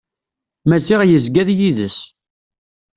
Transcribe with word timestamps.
Maziɣ 0.67 1.01
yezga 1.05 1.43
d 1.47 1.49
yid-s. 1.59 1.97